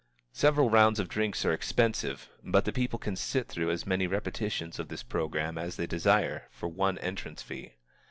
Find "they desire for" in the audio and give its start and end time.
5.75-6.67